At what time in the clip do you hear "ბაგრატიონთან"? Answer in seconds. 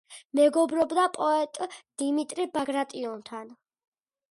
2.57-3.55